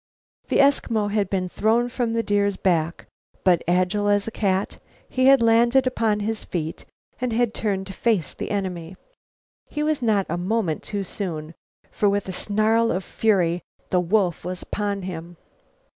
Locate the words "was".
9.83-10.01, 14.43-14.63